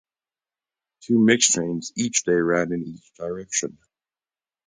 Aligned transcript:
Two 1.01 1.19
mixed 1.19 1.51
trains 1.51 1.91
each 1.95 2.23
day 2.23 2.33
ran 2.33 2.73
in 2.73 2.81
each 2.87 3.13
direction. 3.13 3.77